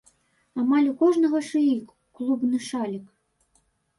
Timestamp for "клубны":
2.21-2.57